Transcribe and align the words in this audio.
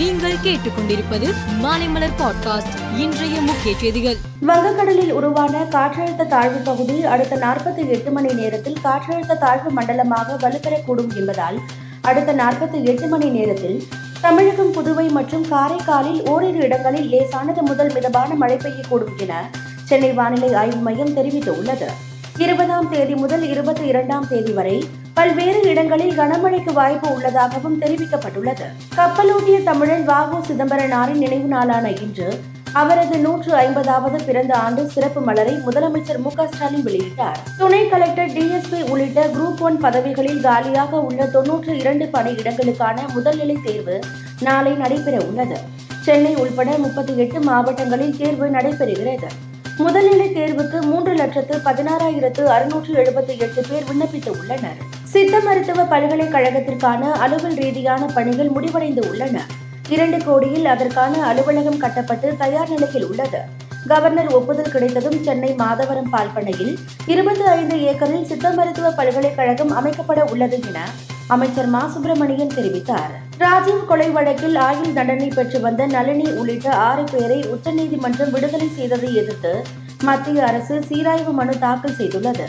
நீங்கள் 0.00 0.42
கேட்டுக்கொண்டிருப்பது 0.42 1.28
மாலைமலர் 1.62 2.14
பாட்காஸ்ட் 2.18 2.74
இன்றைய 2.98 3.36
முக்கிய 3.40 3.72
செய்திகள் 3.74 4.18
வங்கக்கடலில் 4.42 5.12
உருவான 5.12 5.62
காற்றழுத்த 5.72 6.26
தாழ்வு 6.26 6.60
பகுதி 6.60 6.96
அடுத்த 7.06 7.36
நாற்பத்தி 7.36 7.84
எட்டு 7.88 8.10
மணி 8.10 8.30
நேரத்தில் 8.34 8.78
காற்றழுத்த 8.84 9.36
தாழ்வு 9.36 9.70
மண்டலமாக 9.70 10.36
வலுப்பெறக்கூடும் 10.42 11.10
என்பதால் 11.16 11.58
அடுத்த 12.04 12.34
நாற்பத்தி 12.34 12.80
எட்டு 12.84 13.08
மணி 13.08 13.30
நேரத்தில் 13.30 13.78
தமிழகம் 14.20 14.72
புதுவை 14.72 15.06
மற்றும் 15.10 15.48
காரைக்காலில் 15.48 16.22
ஓரிரு 16.28 16.62
இடங்களில் 16.62 17.10
லேசானது 17.10 17.62
முதல் 17.62 17.92
மிதமான 17.92 18.30
மழை 18.34 18.58
பெய்யக்கூடும் 18.58 19.18
என 19.18 19.34
சென்னை 19.84 20.12
வானிலை 20.12 20.52
ஆய்வு 20.54 20.80
மையம் 20.80 21.14
தெரிவித்துள்ளது 21.16 21.90
இருபதாம் 22.38 22.88
தேதி 22.88 23.16
முதல் 23.16 23.44
இருபத்தி 23.48 23.84
இரண்டாம் 23.86 24.28
தேதி 24.28 24.52
வரை 24.52 24.78
பல்வேறு 25.18 25.60
இடங்களில் 25.68 26.12
கனமழைக்கு 26.14 26.72
வாய்ப்பு 26.72 27.06
உள்ளதாகவும் 27.14 27.78
தெரிவிக்கப்பட்டுள்ளது 27.80 28.66
கப்பலோட்டிய 28.96 29.56
தமிழன் 29.62 30.04
வாகு 30.04 30.36
சிதம்பரனாரின் 30.46 31.18
நினைவு 31.18 31.48
நாளான 31.48 31.86
இன்று 31.98 32.28
அவரது 32.72 33.16
நூற்று 33.18 33.52
ஐம்பதாவது 33.58 34.18
பிறந்த 34.24 34.52
ஆண்டு 34.56 34.82
சிறப்பு 34.86 35.20
மலரை 35.20 35.54
முதலமைச்சர் 35.64 36.20
மு 36.20 36.30
ஸ்டாலின் 36.44 36.84
வெளியிட்டார் 36.84 37.40
துணை 37.58 37.80
கலெக்டர் 37.88 38.30
டிஎஸ்பி 38.32 38.80
உள்ளிட்ட 38.88 39.24
குரூப் 39.28 39.62
ஒன் 39.62 39.78
பதவிகளில் 39.78 40.40
காலியாக 40.40 41.00
உள்ள 41.00 41.26
தொன்னூற்று 41.26 41.74
இரண்டு 41.76 42.06
பணியிடங்களுக்கான 42.14 43.08
முதல்நிலை 43.14 43.56
தேர்வு 43.62 43.96
நாளை 44.42 44.74
நடைபெற 44.74 45.16
உள்ளது 45.24 45.58
சென்னை 46.04 46.34
உள்பட 46.36 46.70
முப்பத்தி 46.78 47.14
எட்டு 47.18 47.40
மாவட்டங்களில் 47.40 48.16
தேர்வு 48.16 48.48
நடைபெறுகிறது 48.50 49.30
முதல்நிலை 49.80 50.28
தேர்வுக்கு 50.32 50.78
மூன்று 50.84 51.12
லட்சத்து 51.14 51.56
பதினாறாயிரத்து 51.64 52.44
அறுநூற்று 52.50 52.94
எழுபத்தி 52.94 53.34
எட்டு 53.38 53.62
பேர் 53.62 53.88
விண்ணப்பித்து 53.90 54.30
உள்ளனர் 54.36 54.80
சித்த 55.08 55.36
மருத்துவ 55.40 55.80
பல்கலைக்கழகத்திற்கான 55.84 57.02
அலுவல் 57.18 57.56
ரீதியான 57.58 58.02
பணிகள் 58.14 58.50
முடிவடைந்து 58.50 59.02
உள்ளன 59.08 59.36
இரண்டு 59.88 60.18
கோடியில் 60.24 60.66
அதற்கான 60.66 61.14
அலுவலகம் 61.26 61.78
கட்டப்பட்டு 61.78 62.30
தயார் 62.36 62.70
நிலையில் 62.70 63.06
உள்ளது 63.06 63.40
கவர்னர் 63.86 64.30
ஒப்புதல் 64.32 64.72
கிடைத்ததும் 64.72 65.18
சென்னை 65.22 65.50
மாதவரம் 65.58 66.10
பால்பண்ணையில் 66.10 66.74
இருபத்தி 67.06 67.44
ஐந்து 67.52 67.76
ஏக்கரில் 67.84 68.26
சித்த 68.26 68.50
மருத்துவ 68.50 68.90
பல்கலைக்கழகம் 68.90 69.72
அமைக்கப்பட 69.72 70.22
உள்ளது 70.30 70.58
என 70.62 70.78
அமைச்சர் 71.28 71.70
மா 71.70 71.82
சுப்பிரமணியன் 71.86 72.54
தெரிவித்தார் 72.54 73.14
ராஜீவ் 73.40 73.88
கொலை 73.88 74.10
வழக்கில் 74.10 74.56
ஆயுள் 74.60 74.94
தண்டனை 74.94 75.28
பெற்று 75.30 75.58
வந்த 75.60 75.82
நளினி 75.86 76.28
உள்ளிட்ட 76.34 76.68
ஆறு 76.84 77.04
பேரை 77.10 77.40
உச்சநீதிமன்றம் 77.48 78.32
விடுதலை 78.32 78.70
செய்ததை 78.70 79.12
எதிர்த்து 79.14 79.52
மத்திய 80.04 80.40
அரசு 80.44 80.76
சீராய்வு 80.88 81.32
மனு 81.32 81.54
தாக்கல் 81.58 81.98
செய்துள்ளது 81.98 82.48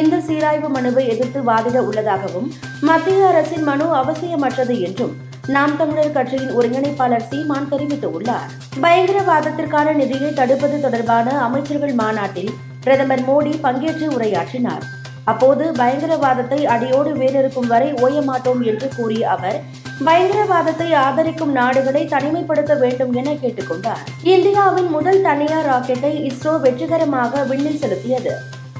இந்த 0.00 0.20
சீராய்வு 0.20 0.68
மனுவை 0.68 1.08
எதிர்த்து 1.08 1.40
வாதிட 1.42 1.78
உள்ளதாகவும் 1.78 2.52
மத்திய 2.80 3.26
அரசின் 3.26 3.62
மனு 3.62 3.86
அவசியமற்றது 3.94 4.80
என்றும் 4.80 5.14
நாம் 5.46 5.76
தமிழர் 5.76 6.12
கட்சியின் 6.12 6.54
ஒருங்கிணைப்பாளர் 6.54 7.28
சீமான் 7.28 7.68
தெரிவித்துள்ளார் 7.68 8.50
பயங்கரவாதத்திற்கான 8.80 9.92
நிதியை 9.92 10.32
தடுப்பது 10.32 10.80
தொடர்பான 10.80 11.38
அமைச்சர்கள் 11.38 11.94
மாநாட்டில் 11.94 12.52
பிரதமர் 12.80 13.20
மோடி 13.20 13.60
பங்கேற்று 13.62 14.08
உரையாற்றினார் 14.08 14.84
அப்போது 15.24 15.72
பயங்கரவாதத்தை 15.72 16.66
அடியோடு 16.66 17.16
வேறிருக்கும் 17.16 17.66
வரை 17.66 18.20
மாட்டோம் 18.22 18.60
என்று 18.62 18.88
கூறிய 18.96 19.28
அவர் 19.28 19.58
பயங்கரவாதத்தை 20.04 20.94
ஆதரிக்கும் 20.94 21.52
நாடுகளை 21.52 22.04
தனிமைப்படுத்த 22.04 22.74
வேண்டும் 22.74 23.12
என 23.12 23.32
கேட்டுக்கொண்டார் 23.32 24.04
இந்தியாவின் 24.24 24.90
முதல் 24.90 25.20
தனியார் 25.20 25.66
ராக்கெட்டை 25.66 26.32
இஸ்ரோ 26.32 26.60
வெற்றிகரமாக 26.60 27.42
விண்ணில் 27.42 27.78
செலுத்தியது 27.78 28.57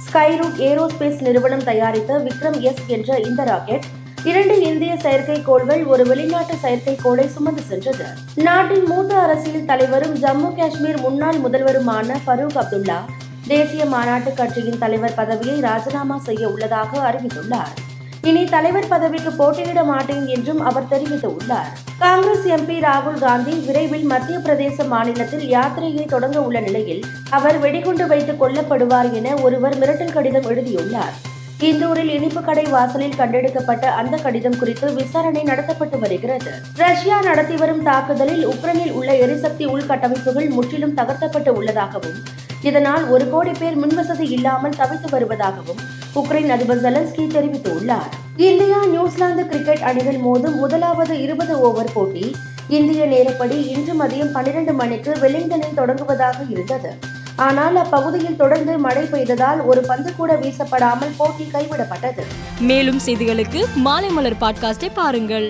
ஸ்கைரூட் 0.09 0.59
ஏரோஸ்பேஸ் 0.65 1.23
நிறுவனம் 1.23 1.65
தயாரித்த 1.65 2.13
விக்ரம் 2.19 2.59
எஸ் 2.63 2.85
என்ற 2.89 3.19
இந்த 3.21 3.43
ராக்கெட் 3.45 3.87
இரண்டு 4.25 4.55
இந்திய 4.63 4.93
செயற்கைக்கோள்கள் 4.97 5.83
ஒரு 5.85 6.05
வெளிநாட்டு 6.07 6.55
செயற்கைக்கோளை 6.63 7.27
சுமந்து 7.27 7.63
சென்றது 7.63 8.07
நாட்டின் 8.43 8.87
மூத்த 8.87 9.13
அரசியல் 9.21 9.67
தலைவரும் 9.67 10.17
ஜம்மு 10.17 10.51
காஷ்மீர் 10.57 11.01
முன்னாள் 11.01 11.39
முதல்வருமான 11.39 12.19
ஃபரூக் 12.25 12.59
அப்துல்லா 12.59 12.99
தேசிய 13.49 13.83
மாநாட்டு 13.87 14.33
கட்சியின் 14.35 14.79
தலைவர் 14.79 15.15
பதவியை 15.15 15.59
ராஜினாமா 15.61 16.19
செய்ய 16.25 16.45
உள்ளதாக 16.49 17.01
அறிவித்துள்ளார் 17.07 17.75
இனி 18.25 18.43
தலைவர் 18.47 18.89
பதவிக்கு 18.89 19.31
போட்டியிட 19.33 19.81
மாட்டேன் 19.85 20.27
என்றும் 20.29 20.61
அவர் 20.61 20.89
தெரிவித்துள்ளார் 20.89 21.69
காங்கிரஸ் 21.99 22.47
எம்பி 22.55 22.77
ராகுல் 22.81 23.19
காந்தி 23.19 23.55
விரைவில் 23.67 24.07
மத்திய 24.07 24.39
பிரதேச 24.39 24.87
மாநிலத்தில் 24.87 25.45
யாத்திரையை 25.49 26.05
தொடங்க 26.07 26.39
உள்ள 26.41 26.61
நிலையில் 26.61 27.03
அவர் 27.31 27.59
வெடிகுண்டு 27.59 28.07
வைத்து 28.07 28.35
கொல்லப்படுவார் 28.35 29.11
என 29.13 29.35
ஒருவர் 29.43 29.77
மிரட்டல் 29.79 30.15
கடிதம் 30.15 30.49
எழுதியுள்ளார் 30.49 31.17
இந்தூரில் 31.63 32.11
இனிப்பு 32.11 32.41
கடை 32.41 32.65
வாசலில் 32.69 33.17
கண்டெடுக்கப்பட்ட 33.17 33.85
அந்த 33.93 34.17
கடிதம் 34.17 34.59
குறித்து 34.59 34.89
விசாரணை 34.93 35.43
நடத்தப்பட்டு 35.43 35.97
வருகிறது 35.99 36.51
ரஷ்யா 36.77 37.17
நடத்தி 37.21 37.57
வரும் 37.57 37.83
தாக்குதலில் 37.83 38.45
உக்ரைனில் 38.47 38.93
உள்ள 38.93 39.13
எரிசக்தி 39.19 39.67
உள்கட்டமைப்புகள் 39.67 40.49
முற்றிலும் 40.49 40.95
தகர்த்தப்பட்டு 40.95 41.53
உள்ளதாகவும் 41.53 42.21
இதனால் 42.63 43.07
ஒரு 43.09 43.27
கோடி 43.31 43.55
பேர் 43.59 43.79
மின்வசதி 43.79 44.29
இல்லாமல் 44.31 44.77
தவித்து 44.77 45.11
வருவதாகவும் 45.11 45.83
உக்ரைன் 46.15 46.51
அதிபர் 46.51 46.83
ஜெலன்ஸ்கி 46.83 47.25
தெரிவித்துள்ளார் 47.27 48.13
இந்தியா 48.41 48.79
நியூசிலாந்து 48.85 49.43
கிரிக்கெட் 49.47 49.83
அணிகள் 49.83 50.19
மோதும் 50.19 50.57
முதலாவது 50.59 51.15
இருபது 51.21 51.55
ஓவர் 51.61 51.93
போட்டி 51.93 52.25
இந்திய 52.69 53.05
நேரப்படி 53.07 53.59
இன்று 53.69 53.93
மதியம் 53.95 54.33
பன்னிரண்டு 54.33 54.73
மணிக்கு 54.73 55.13
வெலிங்டனில் 55.21 55.79
தொடங்குவதாக 55.79 56.39
இருந்தது 56.49 56.91
ஆனால் 57.37 57.77
அப்பகுதியில் 57.77 58.37
தொடர்ந்து 58.37 58.79
மழை 58.79 59.05
பெய்ததால் 59.05 59.61
ஒரு 59.65 59.81
பந்து 59.81 60.15
கூட 60.15 60.35
வீசப்படாமல் 60.35 61.17
போட்டி 61.17 61.47
கைவிடப்பட்டது 61.53 62.25
மேலும் 62.61 63.01
செய்திகளுக்கு 63.07 63.63
மாலை 63.77 64.11
மலர் 64.11 64.41
பாட்காஸ்டை 64.41 64.91
பாருங்கள் 64.95 65.49